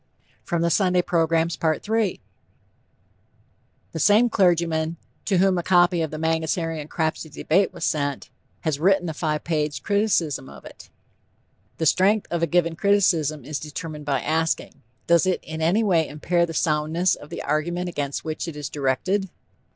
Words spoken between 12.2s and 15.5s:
of a given criticism is determined by asking: Does it